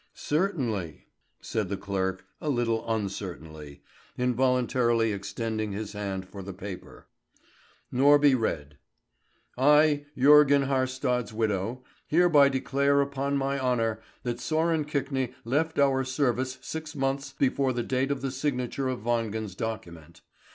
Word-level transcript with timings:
"Certainly," 0.15 1.05
said 1.41 1.69
the 1.69 1.77
clerk, 1.77 2.25
a 2.41 2.49
little 2.49 2.83
uncertainly, 2.91 3.83
involuntarily 4.17 5.13
extending 5.13 5.73
his 5.73 5.93
hand 5.93 6.27
for 6.27 6.41
the 6.41 6.55
paper. 6.55 7.05
Norby 7.93 8.33
read: 8.35 8.79
"I, 9.59 10.07
Jörgen 10.17 10.65
Haarstad's 10.65 11.33
widow, 11.33 11.83
hereby 12.07 12.49
declare 12.49 12.99
upon 12.99 13.37
my 13.37 13.59
honour 13.59 14.01
that 14.23 14.37
Sören 14.37 14.89
Kvikne 14.89 15.35
left 15.45 15.77
our 15.77 16.03
service 16.03 16.57
six 16.63 16.95
months 16.95 17.31
before 17.37 17.71
the 17.71 17.83
date 17.83 18.09
of 18.09 18.21
the 18.21 18.31
signature 18.31 18.87
of 18.89 19.01
Wangen's 19.03 19.53
document. 19.53 20.21